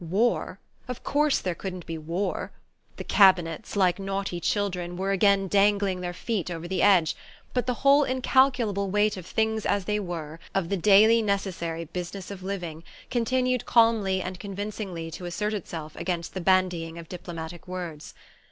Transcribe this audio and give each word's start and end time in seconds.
War? 0.03 0.57
Of 0.87 1.03
course 1.03 1.37
there 1.37 1.53
couldn't 1.53 1.85
be 1.85 1.95
war! 1.99 2.51
The 2.97 3.03
Cabinets, 3.03 3.75
like 3.75 3.99
naughty 3.99 4.39
children, 4.39 4.97
were 4.97 5.11
again 5.11 5.47
dangling 5.47 6.01
their 6.01 6.11
feet 6.11 6.49
over 6.49 6.67
the 6.67 6.81
edge; 6.81 7.15
but 7.53 7.67
the 7.67 7.75
whole 7.85 8.03
incalculable 8.03 8.89
weight 8.89 9.15
of 9.15 9.27
things 9.27 9.63
as 9.63 9.85
they 9.85 9.99
were, 9.99 10.39
of 10.55 10.69
the 10.69 10.75
daily 10.77 11.21
necessary 11.21 11.85
business 11.85 12.31
of 12.31 12.41
living, 12.41 12.83
continued 13.11 13.67
calmly 13.67 14.23
and 14.23 14.39
convincingly 14.39 15.11
to 15.11 15.25
assert 15.25 15.53
itself 15.53 15.95
against 15.95 16.33
the 16.33 16.41
bandying 16.41 16.97
of 16.97 17.07
diplomatic 17.07 17.67
words. 17.67 18.15